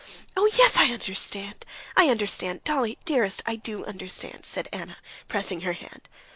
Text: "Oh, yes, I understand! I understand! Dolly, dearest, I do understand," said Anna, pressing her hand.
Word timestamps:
"Oh, 0.35 0.49
yes, 0.57 0.77
I 0.77 0.85
understand! 0.89 1.63
I 1.95 2.09
understand! 2.09 2.63
Dolly, 2.63 2.97
dearest, 3.05 3.43
I 3.45 3.55
do 3.55 3.85
understand," 3.85 4.47
said 4.47 4.67
Anna, 4.71 4.97
pressing 5.27 5.61
her 5.61 5.73
hand. 5.73 6.09